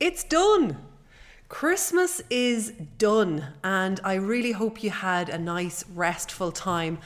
[0.00, 0.78] It's done.
[1.48, 6.98] Christmas is done, and I really hope you had a nice, restful time.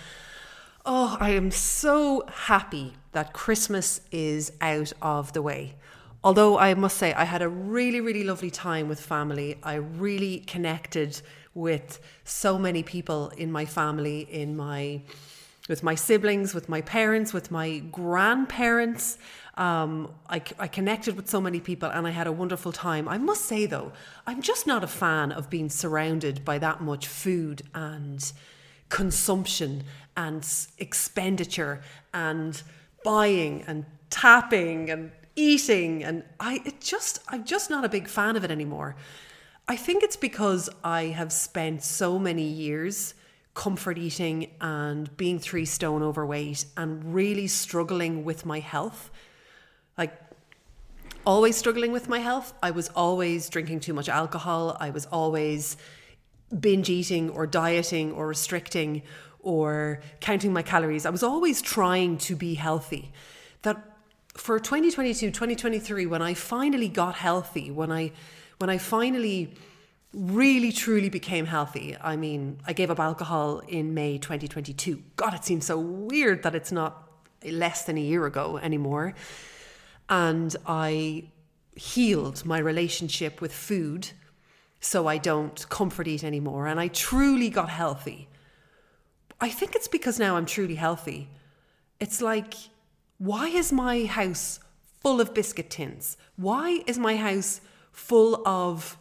[0.85, 5.77] Oh, I am so happy that Christmas is out of the way.
[6.23, 9.59] Although I must say, I had a really, really lovely time with family.
[9.63, 11.23] I really connected
[11.55, 15.01] with so many people in my family, in my
[15.69, 19.17] with my siblings, with my parents, with my grandparents.
[19.55, 23.07] Um, I, I connected with so many people and I had a wonderful time.
[23.09, 23.93] I must say, though,
[24.27, 28.33] I'm just not a fan of being surrounded by that much food and
[28.89, 29.85] consumption
[30.17, 30.47] and
[30.79, 31.83] expenditure
[32.15, 32.63] and
[33.05, 38.37] buying and tapping and eating and I it just I'm just not a big fan
[38.37, 38.97] of it anymore.
[39.67, 43.15] I think it's because I have spent so many years
[43.55, 49.11] comfort eating and being three stone overweight and really struggling with my health.
[49.97, 50.13] Like,
[51.27, 52.53] always struggling with my health.
[52.63, 54.77] I was always drinking too much alcohol.
[54.81, 55.77] I was always
[56.59, 59.03] binge eating or dieting or restricting
[59.41, 61.07] or counting my calories.
[61.07, 63.13] I was always trying to be healthy.
[63.63, 63.77] That
[64.35, 68.13] for 2022, 2023, when I finally got healthy, when I
[68.59, 69.55] when I finally
[70.15, 71.97] really truly became healthy.
[72.01, 75.03] I mean, I gave up alcohol in May 2022.
[75.17, 77.09] God, it seems so weird that it's not
[77.45, 79.15] less than a year ago anymore.
[80.13, 81.25] And I
[81.75, 84.11] healed my relationship with food
[84.79, 86.67] so I don't comfort eat anymore.
[86.67, 88.29] And I truly got healthy.
[89.41, 91.31] I think it's because now I'm truly healthy.
[91.99, 92.55] It's like,
[93.17, 94.61] why is my house
[95.01, 96.19] full of biscuit tins?
[96.37, 98.99] Why is my house full of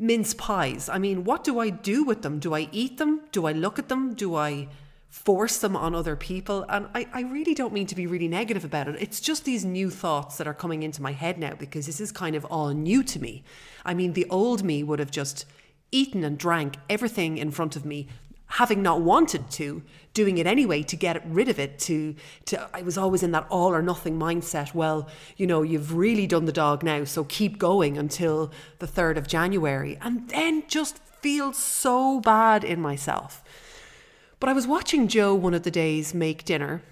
[0.00, 0.88] mince pies.
[0.88, 2.38] I mean, what do I do with them?
[2.38, 3.20] Do I eat them?
[3.32, 4.14] Do I look at them?
[4.14, 4.66] Do I
[5.10, 6.64] force them on other people?
[6.68, 8.96] And I, I really don't mean to be really negative about it.
[9.00, 12.12] It's just these new thoughts that are coming into my head now because this is
[12.12, 13.42] kind of all new to me.
[13.84, 15.44] I mean, the old me would have just
[15.92, 18.06] eaten and drank everything in front of me,
[18.46, 19.82] having not wanted to,
[20.14, 21.80] doing it anyway to get rid of it.
[21.80, 22.14] To,
[22.46, 24.74] to I was always in that all or nothing mindset.
[24.74, 29.16] Well, you know, you've really done the dog now, so keep going until the 3rd
[29.16, 29.98] of January.
[30.00, 33.42] And then just feel so bad in myself.
[34.40, 36.82] But I was watching Joe one of the days make dinner.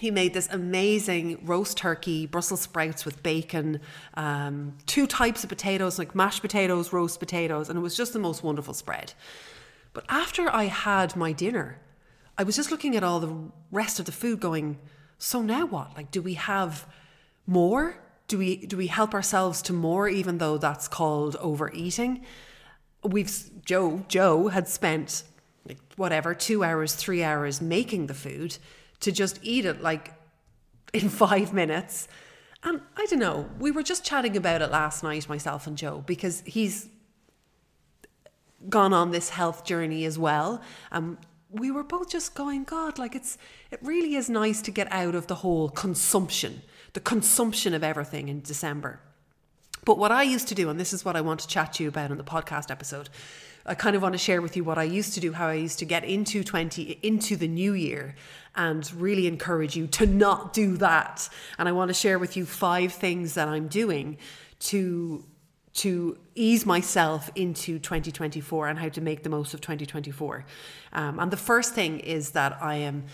[0.00, 3.80] He made this amazing roast turkey, Brussels sprouts with bacon,
[4.14, 8.18] um, two types of potatoes, like mashed potatoes, roast potatoes, and it was just the
[8.18, 9.14] most wonderful spread.
[9.92, 11.78] But after I had my dinner,
[12.36, 13.36] I was just looking at all the
[13.70, 14.80] rest of the food going,
[15.18, 15.96] so now what?
[15.96, 16.84] Like, do we have
[17.46, 17.96] more?
[18.26, 22.24] Do we do we help ourselves to more, even though that's called overeating?
[23.04, 23.30] We've
[23.64, 25.22] Joe Joe had spent
[25.66, 28.58] like whatever two hours, three hours making the food
[29.00, 30.12] to just eat it like
[30.92, 32.08] in five minutes.
[32.64, 36.04] And I don't know, we were just chatting about it last night, myself and Joe,
[36.06, 36.88] because he's
[38.68, 40.62] gone on this health journey as well.
[40.92, 41.18] Um,
[41.50, 43.36] we were both just going, God, like it's
[43.70, 46.62] it really is nice to get out of the whole consumption,
[46.94, 49.00] the consumption of everything in December.
[49.84, 51.82] But what I used to do, and this is what I want to chat to
[51.82, 53.08] you about in the podcast episode,
[53.64, 55.54] I kind of want to share with you what I used to do, how I
[55.54, 58.14] used to get into 20, into the new year,
[58.56, 61.28] and really encourage you to not do that.
[61.58, 64.18] And I want to share with you five things that I'm doing
[64.60, 65.24] to
[65.74, 70.44] to ease myself into 2024 and how to make the most of 2024.
[70.92, 73.04] Um, and the first thing is that I am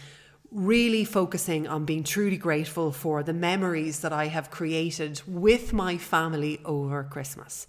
[0.50, 5.98] really focusing on being truly grateful for the memories that I have created with my
[5.98, 7.66] family over Christmas.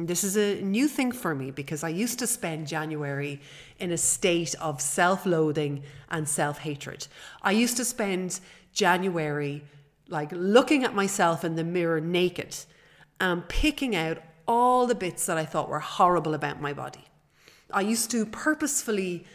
[0.00, 3.40] This is a new thing for me because I used to spend January
[3.80, 7.08] in a state of self loathing and self hatred.
[7.42, 8.38] I used to spend
[8.72, 9.64] January
[10.08, 12.56] like looking at myself in the mirror naked
[13.20, 17.04] and picking out all the bits that I thought were horrible about my body.
[17.72, 19.26] I used to purposefully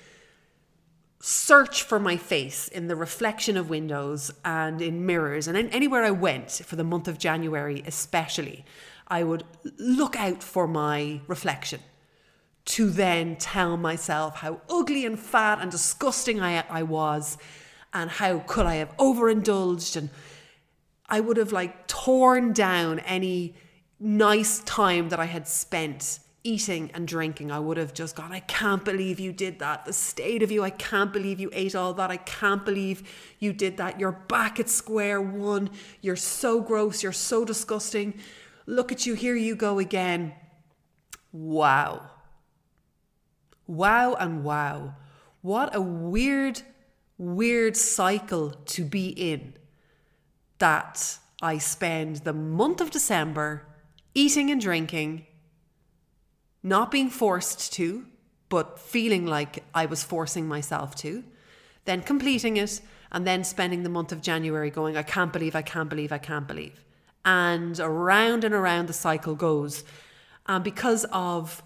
[1.19, 6.11] search for my face in the reflection of windows and in mirrors and anywhere I
[6.11, 8.63] went for the month of January, especially,
[9.07, 9.43] I would
[9.77, 11.79] look out for my reflection
[12.65, 17.37] to then tell myself how ugly and fat and disgusting I, I was
[17.93, 20.09] and how could I have overindulged and
[21.07, 23.55] I would have like torn down any
[23.99, 28.41] nice time that I had spent eating and drinking, I would have just gone, I
[28.41, 29.85] can't believe you did that.
[29.85, 32.11] The state of you, I can't believe you ate all that.
[32.11, 33.03] I can't believe
[33.39, 33.99] you did that.
[33.99, 35.69] You're back at square one.
[36.01, 37.01] You're so gross.
[37.01, 38.15] You're so disgusting.
[38.65, 39.13] Look at you.
[39.13, 40.33] Here you go again.
[41.31, 42.09] Wow.
[43.67, 44.95] Wow and wow.
[45.41, 46.61] What a weird,
[47.17, 49.55] weird cycle to be in
[50.59, 53.65] that I spend the month of December
[54.15, 55.25] eating and drinking,
[56.61, 58.05] not being forced to,
[58.47, 61.23] but feeling like I was forcing myself to,
[61.85, 62.79] then completing it,
[63.11, 66.17] and then spending the month of January going, I can't believe, I can't believe, I
[66.17, 66.83] can't believe.
[67.25, 69.83] And around and around the cycle goes.
[70.45, 71.63] And because of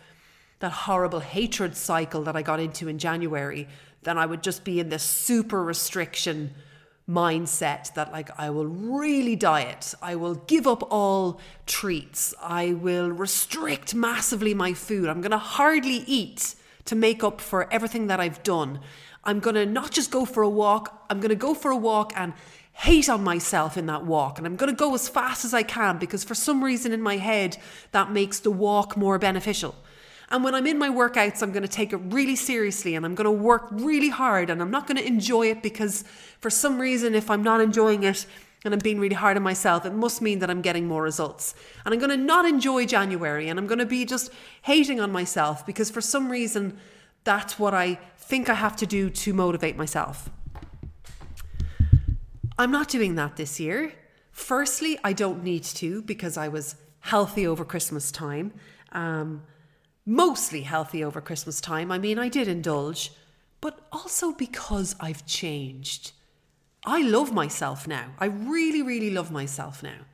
[0.60, 3.68] that horrible hatred cycle that I got into in January,
[4.04, 6.52] then I would just be in this super restriction
[7.10, 13.10] mindset that like I will really diet, I will give up all treats, I will
[13.10, 16.56] restrict massively my food, I'm going to hardly eat
[16.86, 18.80] to make up for everything that I've done.
[19.24, 21.78] I'm going to not just go for a walk, I'm going to go for a
[21.78, 22.34] walk and
[22.78, 24.38] hate on myself in that walk.
[24.38, 27.02] And I'm going to go as fast as I can because for some reason in
[27.02, 27.58] my head,
[27.92, 29.74] that makes the walk more beneficial.
[30.30, 33.16] And when I'm in my workouts, I'm going to take it really seriously and I'm
[33.16, 36.04] going to work really hard and I'm not going to enjoy it because
[36.40, 38.28] for some reason, if I'm not enjoying it
[38.64, 41.56] and I'm being really hard on myself, it must mean that I'm getting more results.
[41.84, 44.32] And I'm going to not enjoy January and I'm going to be just
[44.62, 46.78] hating on myself because for some reason,
[47.24, 50.30] that's what I think I have to do to motivate myself.
[52.60, 53.94] I'm not doing that this year.
[54.32, 58.54] Firstly, I don't need to because I was healthy over Christmas time.
[58.92, 59.44] Um,
[60.06, 61.92] mostly healthy over Christmas time.
[61.92, 63.12] I mean, I did indulge,
[63.62, 66.14] but also because I've changed.
[66.86, 68.12] I love myself now.
[68.18, 70.06] I really, really love myself now.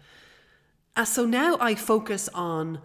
[0.96, 2.80] Uh, so now I focus on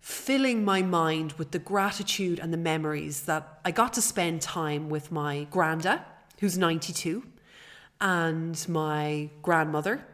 [0.00, 4.88] filling my mind with the gratitude and the memories that I got to spend time
[4.88, 6.02] with my granda,
[6.38, 7.24] who's 92,
[8.02, 10.04] and my grandmother,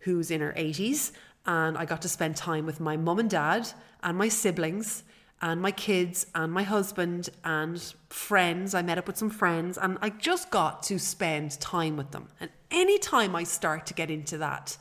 [0.00, 1.12] who's in her 80s.
[1.46, 3.70] And I got to spend time with my mum and dad
[4.02, 5.04] and my siblings
[5.42, 8.74] and my kids and my husband and friends.
[8.74, 12.28] I met up with some friends and I just got to spend time with them.
[12.40, 14.78] And anytime I start to get into that,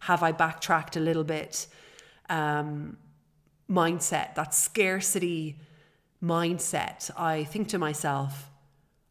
[0.00, 1.66] have I backtracked a little bit?
[2.30, 2.96] Um,
[3.70, 5.58] mindset, that scarcity
[6.22, 8.50] mindset, I think to myself,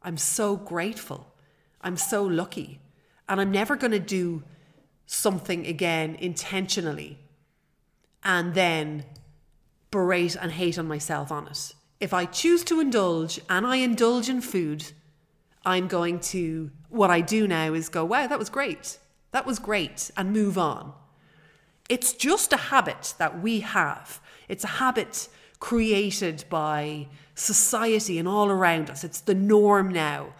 [0.01, 1.33] I'm so grateful.
[1.81, 2.79] I'm so lucky.
[3.27, 4.43] And I'm never going to do
[5.05, 7.19] something again intentionally
[8.23, 9.05] and then
[9.91, 11.73] berate and hate on myself on it.
[11.99, 14.91] If I choose to indulge and I indulge in food,
[15.65, 18.99] I'm going to, what I do now is go, wow, that was great.
[19.31, 20.93] That was great, and move on.
[21.89, 24.21] It's just a habit that we have.
[24.47, 25.27] It's a habit
[25.59, 29.03] created by society and all around us.
[29.03, 30.33] It's the norm now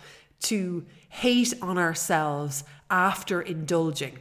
[0.44, 4.20] to hate on ourselves after indulging.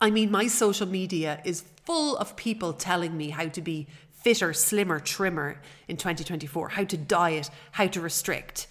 [0.00, 4.52] I mean, my social media is full of people telling me how to be fitter,
[4.52, 8.66] slimmer, trimmer in 2024, how to diet, how to restrict.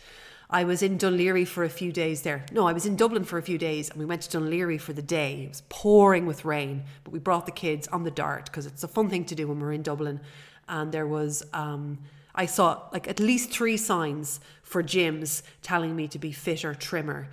[0.49, 2.45] I was in Laoghaire for a few days there.
[2.53, 4.93] No, I was in Dublin for a few days and we went to Laoghaire for
[4.93, 5.43] the day.
[5.43, 8.83] It was pouring with rain, but we brought the kids on the DART because it's
[8.83, 10.21] a fun thing to do when we're in Dublin.
[10.69, 11.97] And there was, um,
[12.33, 17.29] I saw like at least three signs for gyms telling me to be fitter, trimmer.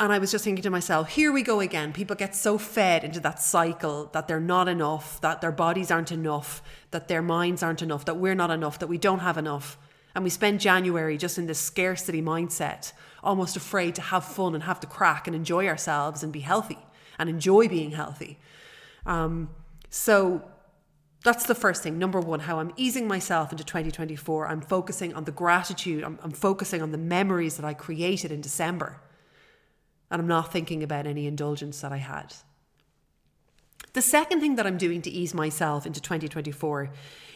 [0.00, 1.92] And I was just thinking to myself, here we go again.
[1.92, 6.12] People get so fed into that cycle that they're not enough, that their bodies aren't
[6.12, 6.62] enough,
[6.92, 9.76] that their minds aren't enough, that we're not enough, that we don't have enough.
[10.14, 12.92] And we spend January just in this scarcity mindset,
[13.24, 16.78] almost afraid to have fun and have the crack and enjoy ourselves and be healthy
[17.18, 18.38] and enjoy being healthy.
[19.04, 19.50] Um,
[19.90, 20.44] so
[21.24, 21.98] that's the first thing.
[21.98, 24.46] Number one, how I'm easing myself into 2024.
[24.46, 28.40] I'm focusing on the gratitude, I'm, I'm focusing on the memories that I created in
[28.40, 29.00] December
[30.10, 32.34] and I'm not thinking about any indulgence that I had.
[33.92, 36.90] The second thing that I'm doing to ease myself into 2024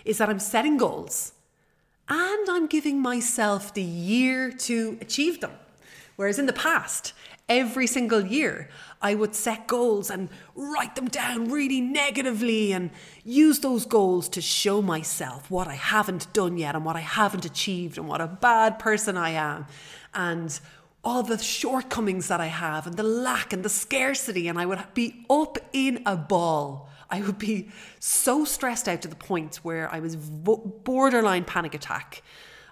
[0.04, 1.32] is that I'm setting goals
[2.08, 5.52] and I'm giving myself the year to achieve them.
[6.16, 7.14] Whereas in the past,
[7.48, 8.68] every single year,
[9.00, 12.90] I would set goals and write them down really negatively and
[13.24, 17.44] use those goals to show myself what I haven't done yet and what I haven't
[17.44, 19.66] achieved and what a bad person I am
[20.14, 20.60] and
[21.04, 24.82] all the shortcomings that I have and the lack and the scarcity, and I would
[24.94, 26.88] be up in a ball.
[27.10, 27.68] I would be
[27.98, 32.22] so stressed out to the point where I was borderline panic attack.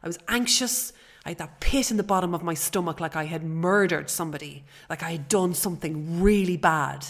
[0.02, 0.92] I was anxious.
[1.26, 4.64] I had that pit in the bottom of my stomach like I had murdered somebody,
[4.88, 7.06] like I had done something really bad.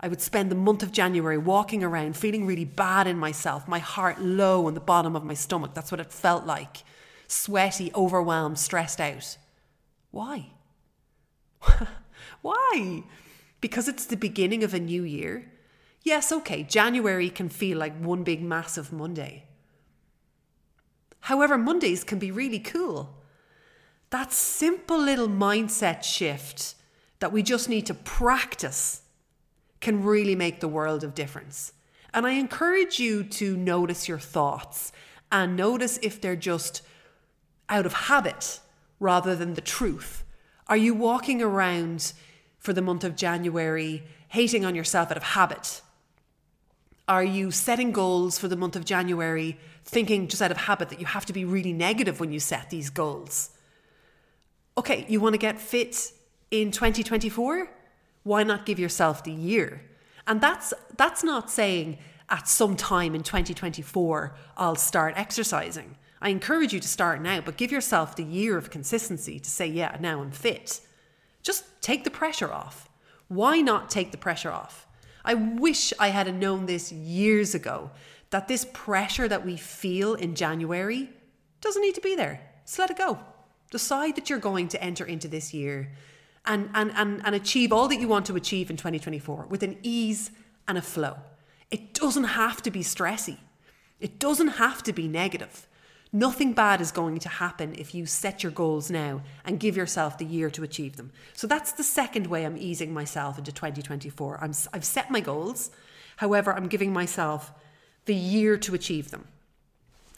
[0.00, 3.80] I would spend the month of January walking around feeling really bad in myself, my
[3.80, 5.74] heart low in the bottom of my stomach.
[5.74, 6.84] That's what it felt like.
[7.26, 9.36] Sweaty, overwhelmed, stressed out.
[10.12, 10.52] Why?
[12.42, 13.02] Why?
[13.60, 15.52] Because it's the beginning of a new year?
[16.02, 19.44] Yes, okay, January can feel like one big massive Monday.
[21.20, 23.18] However, Mondays can be really cool.
[24.10, 26.74] That simple little mindset shift
[27.18, 29.02] that we just need to practice
[29.80, 31.72] can really make the world of difference.
[32.14, 34.92] And I encourage you to notice your thoughts
[35.30, 36.82] and notice if they're just
[37.68, 38.60] out of habit
[38.98, 40.24] rather than the truth.
[40.68, 42.12] Are you walking around
[42.58, 45.80] for the month of January hating on yourself out of habit?
[47.08, 51.00] Are you setting goals for the month of January thinking just out of habit that
[51.00, 53.50] you have to be really negative when you set these goals?
[54.76, 56.12] Okay, you want to get fit
[56.50, 57.70] in 2024?
[58.24, 59.82] Why not give yourself the year?
[60.26, 61.96] And that's that's not saying
[62.28, 65.96] at some time in 2024 I'll start exercising.
[66.20, 69.66] I encourage you to start now, but give yourself the year of consistency to say,
[69.66, 70.80] yeah, now I'm fit.
[71.42, 72.88] Just take the pressure off.
[73.28, 74.86] Why not take the pressure off?
[75.24, 77.90] I wish I had known this years ago
[78.30, 81.10] that this pressure that we feel in January
[81.60, 82.40] doesn't need to be there.
[82.64, 83.18] Just let it go.
[83.70, 85.92] Decide that you're going to enter into this year
[86.46, 89.78] and, and, and, and achieve all that you want to achieve in 2024 with an
[89.82, 90.30] ease
[90.66, 91.16] and a flow.
[91.70, 93.38] It doesn't have to be stressy,
[94.00, 95.66] it doesn't have to be negative.
[96.12, 100.16] Nothing bad is going to happen if you set your goals now and give yourself
[100.16, 101.12] the year to achieve them.
[101.34, 104.38] So that's the second way I'm easing myself into 2024.
[104.40, 105.70] I'm, I've set my goals,
[106.16, 107.52] however, I'm giving myself
[108.06, 109.26] the year to achieve them.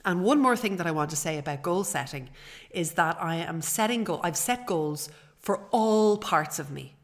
[0.05, 2.31] And one more thing that I want to say about goal setting
[2.71, 6.95] is that I am setting goal I've set goals for all parts of me.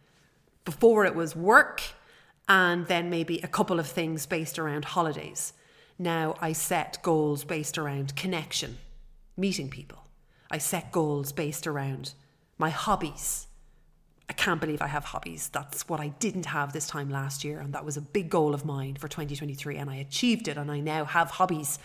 [0.64, 1.82] Before it was work
[2.48, 5.52] and then maybe a couple of things based around holidays.
[5.98, 8.78] Now I set goals based around connection,
[9.36, 10.04] meeting people.
[10.50, 12.12] I set goals based around
[12.58, 13.46] my hobbies.
[14.28, 15.48] I can't believe I have hobbies.
[15.48, 17.60] That's what I didn't have this time last year.
[17.60, 19.76] And that was a big goal of mine for 2023.
[19.76, 20.56] And I achieved it.
[20.56, 21.78] And I now have hobbies.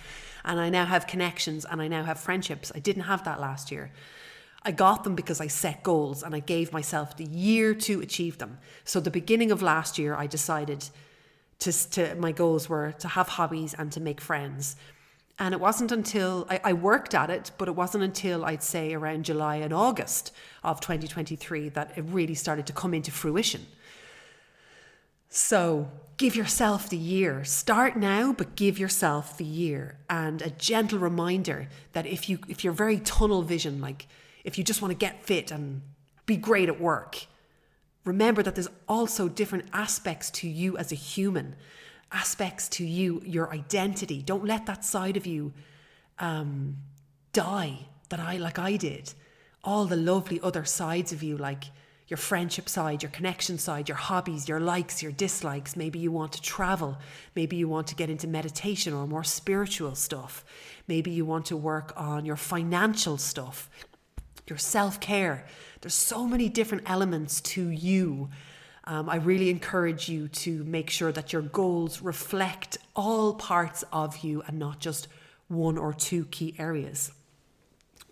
[0.43, 1.65] And I now have connections.
[1.65, 2.71] And I now have friendships.
[2.73, 3.91] I didn't have that last year.
[4.63, 8.37] I got them because I set goals and I gave myself the year to achieve
[8.37, 8.59] them.
[8.83, 10.89] So, the beginning of last year, I decided
[11.61, 14.75] to, to my goals were to have hobbies and to make friends.
[15.39, 18.93] And it wasn't until I, I, worked at it, but it wasn't until I'd say
[18.93, 20.31] around July and August
[20.63, 23.65] of 2023 that it really started to come into fruition.
[25.29, 27.43] So give yourself the year.
[27.43, 29.97] Start now, but give yourself the year.
[30.09, 34.07] And a gentle reminder that if you if you're very tunnel vision, like
[34.43, 35.81] if you just want to get fit and
[36.25, 37.25] be great at work,
[38.03, 41.55] remember that there's also different aspects to you as a human,
[42.11, 44.21] aspects to you, your identity.
[44.21, 45.53] Don't let that side of you
[46.19, 46.77] um,
[47.33, 47.79] die
[48.09, 49.13] that I, like I did.
[49.63, 51.65] All the lovely other sides of you, like
[52.07, 55.77] your friendship side, your connection side, your hobbies, your likes, your dislikes.
[55.77, 56.97] Maybe you want to travel.
[57.35, 60.43] Maybe you want to get into meditation or more spiritual stuff.
[60.87, 63.69] Maybe you want to work on your financial stuff
[64.51, 65.45] your self care.
[65.79, 68.29] There's so many different elements to you.
[68.83, 74.17] Um, I really encourage you to make sure that your goals reflect all parts of
[74.25, 75.07] you and not just
[75.47, 77.11] one or two key areas.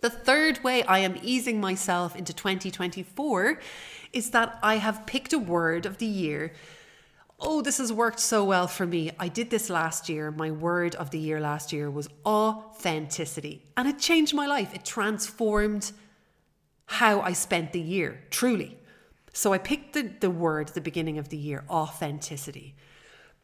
[0.00, 3.60] The third way I am easing myself into 2024
[4.14, 6.54] is that I have picked a word of the year.
[7.38, 9.10] Oh, this has worked so well for me.
[9.18, 10.30] I did this last year.
[10.30, 14.74] My word of the year last year was authenticity, and it changed my life.
[14.74, 15.92] It transformed
[16.90, 18.76] how I spent the year, truly.
[19.32, 22.74] So I picked the, the word at the beginning of the year, authenticity,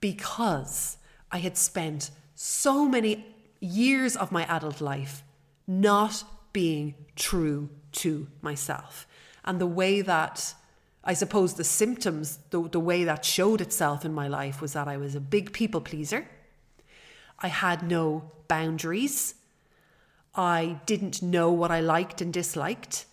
[0.00, 0.98] because
[1.30, 3.24] I had spent so many
[3.60, 5.22] years of my adult life
[5.64, 9.06] not being true to myself.
[9.44, 10.54] And the way that
[11.04, 14.88] I suppose the symptoms, the, the way that showed itself in my life was that
[14.88, 16.26] I was a big people pleaser.
[17.38, 19.34] I had no boundaries.
[20.34, 23.06] I didn't know what I liked and disliked.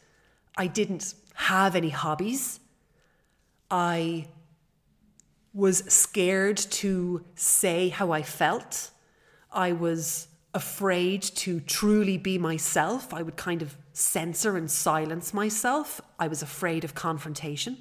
[0.58, 2.60] I didn't have any hobbies.
[3.70, 4.28] I
[5.54, 8.92] was scared to say how I felt.
[9.52, 13.14] I was afraid to truly be myself.
[13.14, 16.02] I would kind of censor and silence myself.
[16.20, 17.78] I was afraid of confrontation.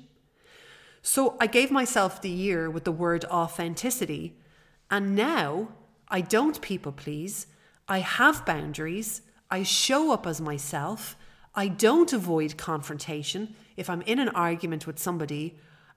[1.02, 4.37] So I gave myself the year with the word authenticity.
[4.91, 5.69] And now
[6.09, 7.47] I don't people please.
[7.88, 9.23] I have boundaries.
[9.50, 11.17] I show up as myself.
[11.54, 13.54] I don't avoid confrontation.
[13.76, 15.56] If I'm in an argument with somebody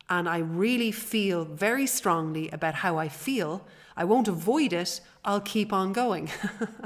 [0.10, 3.66] and I really feel very strongly about how I feel,
[3.98, 6.30] I won't avoid it, I'll keep on going.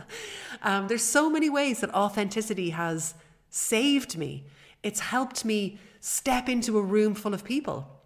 [0.63, 3.15] um, there's so many ways that authenticity has
[3.49, 4.45] saved me.
[4.83, 7.99] It's helped me step into a room full of people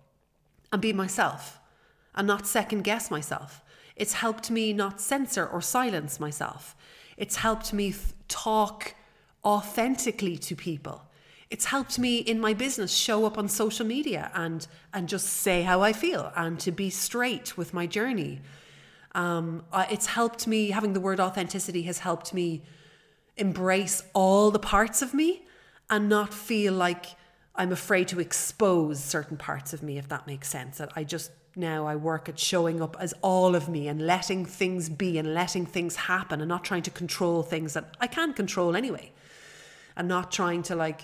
[0.72, 1.60] and be myself
[2.16, 3.62] and not second guess myself.
[3.96, 6.76] It's helped me not censor or silence myself.
[7.18, 7.94] It's helped me
[8.28, 8.96] talk
[9.46, 11.04] authentically to people.
[11.50, 15.62] It's helped me in my business show up on social media and and just say
[15.62, 18.42] how I feel and to be straight with my journey.
[19.14, 22.64] Um, it's helped me, having the word authenticity has helped me
[23.38, 25.46] embrace all the parts of me
[25.90, 27.06] and not feel like
[27.56, 30.80] I'm afraid to expose certain parts of me, if that makes sense.
[30.80, 34.46] That I just now I work at showing up as all of me and letting
[34.46, 38.36] things be and letting things happen and not trying to control things that I can't
[38.36, 39.12] control anyway.
[39.96, 41.02] And not trying to like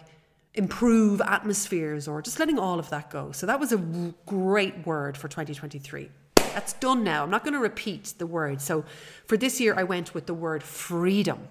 [0.56, 3.32] improve atmospheres or just letting all of that go.
[3.32, 3.78] So that was a
[4.26, 6.10] great word for 2023.
[6.36, 7.24] That's done now.
[7.24, 8.62] I'm not going to repeat the word.
[8.62, 8.84] So
[9.26, 11.48] for this year, I went with the word freedom.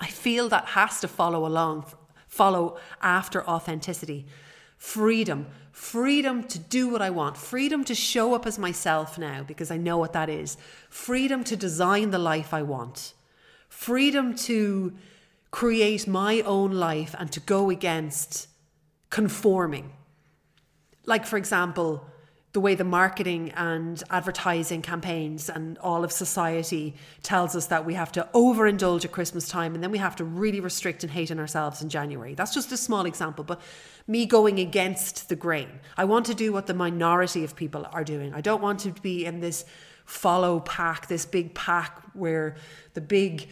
[0.00, 1.86] I feel that has to follow along,
[2.26, 4.26] follow after authenticity.
[4.76, 9.70] Freedom, freedom to do what I want, freedom to show up as myself now because
[9.70, 10.58] I know what that is,
[10.90, 13.14] freedom to design the life I want,
[13.68, 14.92] freedom to
[15.54, 18.48] create my own life and to go against
[19.08, 19.92] conforming.
[21.06, 22.04] Like, for example,
[22.54, 27.94] the way the marketing and advertising campaigns and all of society tells us that we
[27.94, 31.30] have to overindulge at Christmas time and then we have to really restrict and hate
[31.30, 32.34] on ourselves in January.
[32.34, 33.60] That's just a small example, but
[34.08, 35.68] me going against the grain.
[35.96, 38.34] I want to do what the minority of people are doing.
[38.34, 39.64] I don't want to be in this
[40.04, 42.56] follow pack, this big pack where
[42.94, 43.48] the big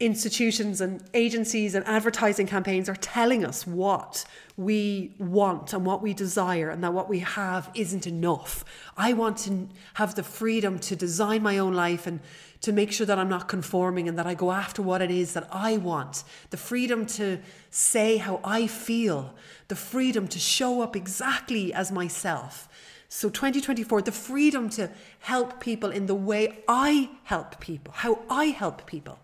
[0.00, 4.24] institutions and agencies and advertising campaigns are telling us what
[4.56, 8.64] we want and what we desire and that what we have isn't enough.
[8.96, 12.20] I want to have the freedom to design my own life and
[12.60, 15.32] to make sure that I'm not conforming and that I go after what it is
[15.32, 16.22] that I want.
[16.50, 17.40] The freedom to
[17.70, 19.34] say how I feel,
[19.66, 22.68] the freedom to show up exactly as myself.
[23.08, 24.90] So 2024, the freedom to
[25.20, 29.18] help people in the way I help people, how I help people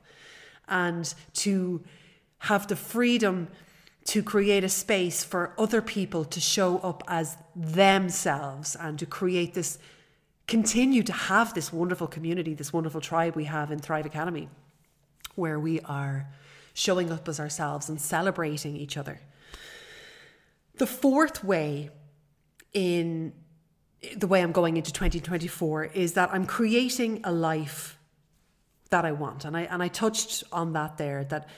[0.69, 1.83] and to
[2.39, 3.49] have the freedom
[4.05, 9.55] to create a space for other people to show up as themselves and to create
[9.55, 9.79] this
[10.47, 14.49] continue to have this wonderful community this wonderful tribe we have in Thrive Academy
[15.35, 16.29] where we are
[16.75, 19.21] showing up as ourselves and celebrating each other.
[20.77, 21.91] The fourth way
[22.73, 23.33] in
[24.17, 27.97] the way I'm going into 2024 is that I'm creating a life
[28.95, 29.45] that I want.
[29.45, 31.49] And I and I touched on that there that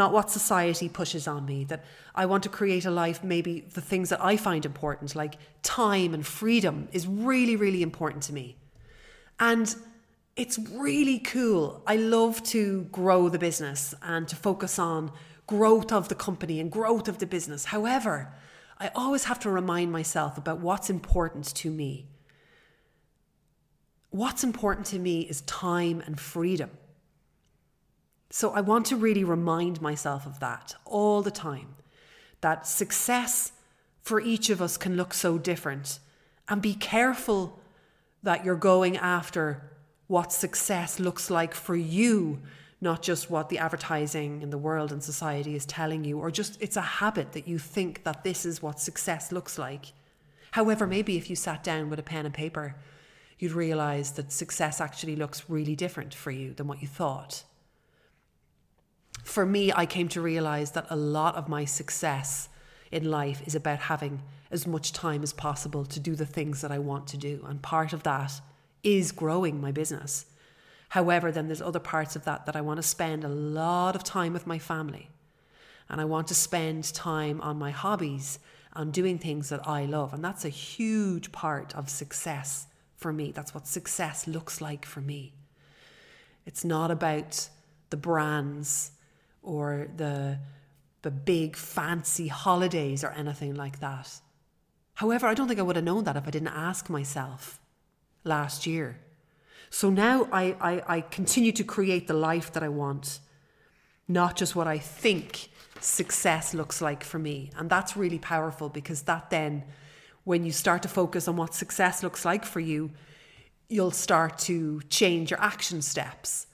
[0.00, 3.80] not what society pushes on me that I want to create a life maybe the
[3.80, 8.56] things that I find important like time and freedom is really really important to me.
[9.40, 9.74] And
[10.36, 11.82] it's really cool.
[11.86, 12.62] I love to
[13.00, 15.12] grow the business and to focus on
[15.46, 17.66] growth of the company and growth of the business.
[17.66, 18.32] However,
[18.78, 22.06] I always have to remind myself about what's important to me.
[24.10, 26.70] What's important to me is time and freedom.
[28.30, 31.76] So I want to really remind myself of that all the time
[32.40, 33.52] that success
[34.02, 35.98] for each of us can look so different.
[36.46, 37.58] And be careful
[38.22, 39.70] that you're going after
[40.08, 42.42] what success looks like for you,
[42.80, 46.60] not just what the advertising in the world and society is telling you, or just
[46.60, 49.92] it's a habit that you think that this is what success looks like.
[50.50, 52.76] However, maybe if you sat down with a pen and paper,
[53.38, 57.44] you'd realize that success actually looks really different for you than what you thought
[59.24, 62.48] for me, I came to realize that a lot of my success
[62.92, 66.70] in life is about having as much time as possible to do the things that
[66.70, 67.44] I want to do.
[67.48, 68.40] And part of that
[68.82, 70.26] is growing my business.
[70.90, 74.04] However, then there's other parts of that that I want to spend a lot of
[74.04, 75.10] time with my family.
[75.88, 78.38] And I want to spend time on my hobbies
[78.74, 80.12] on doing things that I love.
[80.12, 83.32] And that's a huge part of success for me.
[83.32, 85.32] That's what success looks like for me.
[86.46, 87.48] It's not about
[87.90, 88.92] the brands
[89.44, 90.38] or the
[91.02, 94.10] the big fancy holidays or anything like that.
[94.94, 97.60] However, I don't think I would have known that if I didn't ask myself
[98.24, 98.98] last year.
[99.68, 103.18] So now I, I, I continue to create the life that I want,
[104.08, 107.50] not just what I think success looks like for me.
[107.58, 109.64] And that's really powerful because that then,
[110.24, 112.92] when you start to focus on what success looks like for you,
[113.68, 116.46] you'll start to change your action steps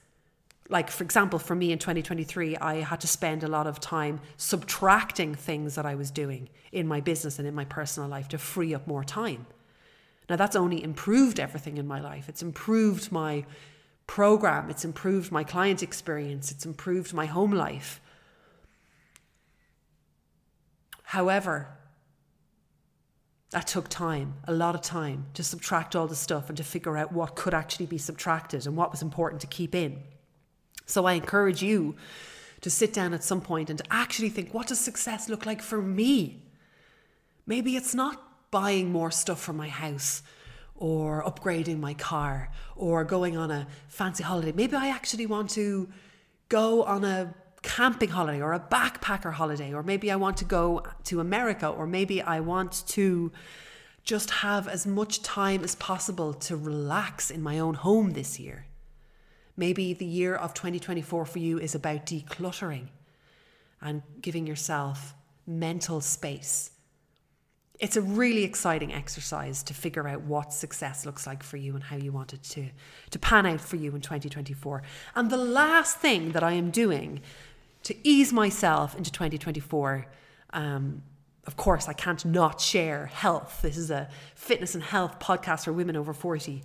[0.70, 4.20] like for example for me in 2023 i had to spend a lot of time
[4.36, 8.38] subtracting things that i was doing in my business and in my personal life to
[8.38, 9.46] free up more time.
[10.28, 12.28] Now that's only improved everything in my life.
[12.28, 13.44] It's improved my
[14.06, 14.70] program.
[14.70, 16.50] It's improved my client experience.
[16.50, 18.00] It's improved my home life.
[21.02, 21.76] However
[23.50, 26.96] that took time, a lot of time, to subtract all the stuff and to figure
[26.96, 30.04] out what could actually be subtracted and what was important to keep in.
[30.90, 31.94] So I encourage you
[32.60, 35.62] to sit down at some point and to actually think what does success look like
[35.62, 36.42] for me?
[37.46, 40.22] Maybe it's not buying more stuff for my house
[40.74, 44.52] or upgrading my car or going on a fancy holiday.
[44.52, 45.88] Maybe I actually want to
[46.48, 50.82] go on a camping holiday or a backpacker holiday, or maybe I want to go
[51.04, 53.30] to America, or maybe I want to
[54.02, 58.66] just have as much time as possible to relax in my own home this year.
[59.60, 62.86] Maybe the year of 2024 for you is about decluttering
[63.82, 65.14] and giving yourself
[65.46, 66.70] mental space.
[67.78, 71.84] It's a really exciting exercise to figure out what success looks like for you and
[71.84, 72.70] how you want it to,
[73.10, 74.82] to pan out for you in 2024.
[75.14, 77.20] And the last thing that I am doing
[77.82, 80.06] to ease myself into 2024,
[80.54, 81.02] um,
[81.46, 83.58] of course, I can't not share health.
[83.60, 86.62] This is a fitness and health podcast for women over 40.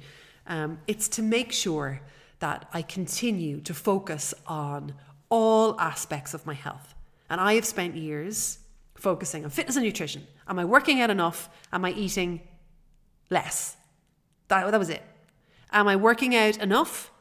[0.48, 2.00] Um, it's to make sure
[2.40, 4.94] that I continue to focus on
[5.30, 6.94] all aspects of my health.
[7.30, 8.60] And I have spent years
[8.96, 10.28] focusing on fitness and nutrition.
[10.48, 11.50] Am I working out enough?
[11.74, 12.42] Am I eating
[13.30, 13.78] less?
[14.48, 15.04] That, that was it.
[15.72, 17.12] Am I working out enough?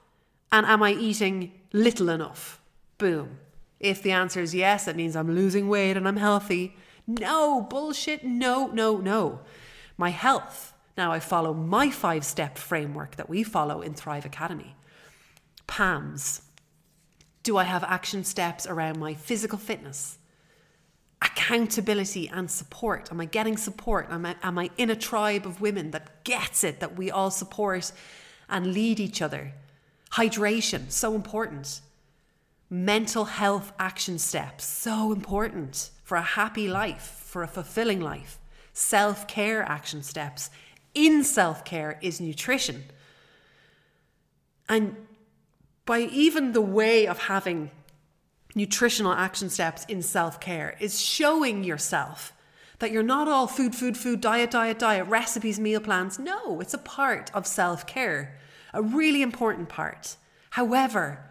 [0.52, 2.60] And am I eating little enough?
[2.98, 3.38] Boom.
[3.80, 6.76] If the answer is yes, that means I'm losing weight and I'm healthy.
[7.06, 8.24] No, bullshit.
[8.24, 9.40] No, no, no.
[9.96, 10.72] My health.
[10.96, 14.76] Now I follow my five step framework that we follow in Thrive Academy.
[15.66, 16.42] PAMS.
[17.42, 20.18] Do I have action steps around my physical fitness?
[21.24, 23.10] accountability and support?
[23.10, 24.06] Am I getting support?
[24.10, 27.30] Am I, am I in a tribe of women that gets it, that we all
[27.30, 27.92] support
[28.48, 29.52] and lead each other?
[30.12, 31.80] Hydration, so important.
[32.70, 38.38] Mental health action steps, so important for a happy life, for a fulfilling life.
[38.72, 40.50] Self care action steps.
[40.94, 42.84] In self care is nutrition.
[44.68, 44.96] And
[45.86, 47.70] by even the way of having
[48.54, 52.32] nutritional action steps in self care is showing yourself
[52.78, 56.18] that you're not all food, food, food, diet, diet, diet, recipes, meal plans.
[56.18, 58.38] No, it's a part of self care,
[58.72, 60.16] a really important part.
[60.50, 61.30] However,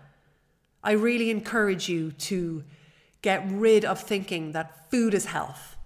[0.84, 2.64] I really encourage you to
[3.22, 5.78] get rid of thinking that food is health.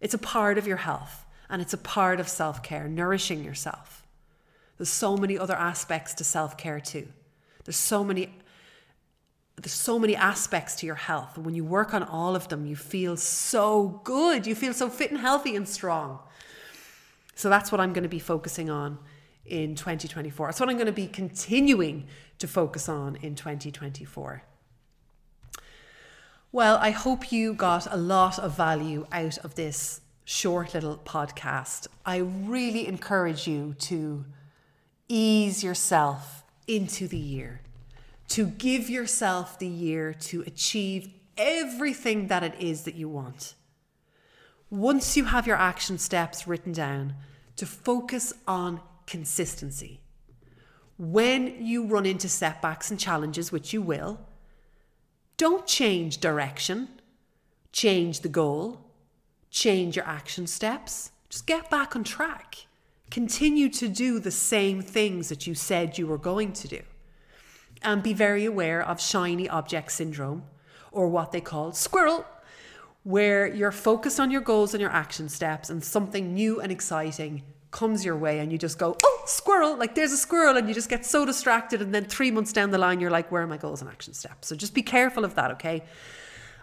[0.00, 4.06] It's a part of your health and it's a part of self care, nourishing yourself.
[4.76, 7.08] There's so many other aspects to self care too.
[7.66, 8.32] There's so many
[9.56, 11.38] there's so many aspects to your health.
[11.38, 14.46] When you work on all of them, you feel so good.
[14.46, 16.18] You feel so fit and healthy and strong.
[17.34, 18.98] So that's what I'm going to be focusing on
[19.46, 20.48] in 2024.
[20.48, 22.06] That's what I'm going to be continuing
[22.38, 24.42] to focus on in 2024.
[26.52, 31.86] Well, I hope you got a lot of value out of this short little podcast.
[32.04, 34.24] I really encourage you to
[35.08, 37.60] ease yourself into the year
[38.28, 43.54] to give yourself the year to achieve everything that it is that you want.
[44.68, 47.14] Once you have your action steps written down,
[47.56, 50.00] to focus on consistency.
[50.98, 54.20] When you run into setbacks and challenges, which you will,
[55.36, 56.88] don't change direction,
[57.72, 58.80] change the goal,
[59.50, 61.10] change your action steps.
[61.28, 62.65] Just get back on track.
[63.10, 66.82] Continue to do the same things that you said you were going to do
[67.82, 70.42] and be very aware of shiny object syndrome
[70.90, 72.24] or what they call squirrel,
[73.04, 77.42] where you're focused on your goals and your action steps and something new and exciting
[77.70, 80.74] comes your way and you just go, oh, squirrel, like there's a squirrel, and you
[80.74, 81.82] just get so distracted.
[81.82, 84.14] And then three months down the line, you're like, where are my goals and action
[84.14, 84.48] steps?
[84.48, 85.82] So just be careful of that, okay?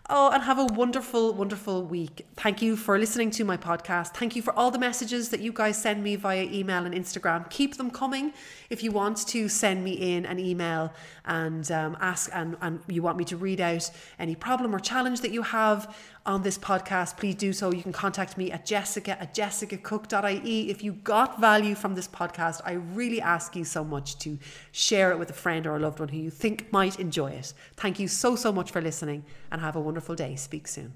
[0.09, 2.25] Oh, and have a wonderful, wonderful week.
[2.35, 4.13] Thank you for listening to my podcast.
[4.13, 7.49] Thank you for all the messages that you guys send me via email and Instagram.
[7.49, 8.33] Keep them coming.
[8.69, 10.91] If you want to send me in an email
[11.23, 13.89] and um, ask, and, and you want me to read out
[14.19, 17.71] any problem or challenge that you have on this podcast, please do so.
[17.71, 20.69] You can contact me at jessica at jessicacooke.ie.
[20.69, 24.37] If you got value from this podcast, I really ask you so much to
[24.71, 27.53] share it with a friend or a loved one who you think might enjoy it.
[27.75, 30.35] Thank you so, so much for listening and have a wonderful day.
[30.35, 30.91] Speak soon.